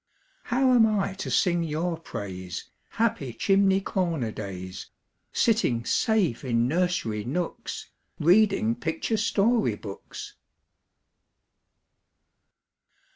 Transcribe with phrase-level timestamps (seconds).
[0.45, 2.63] How am I to sing your praise,
[2.97, 4.87] Happy chimney corner days,
[5.31, 10.33] Sitting safe in nursery nooks, Reading picture story books?